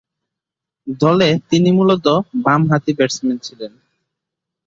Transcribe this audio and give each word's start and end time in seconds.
দলে 1.01 1.29
তিনি 1.49 1.69
মূলতঃ 1.71 2.15
বামহাতি 2.45 2.91
ব্যাটসম্যান 2.97 3.37
ছিলেন। 3.37 3.71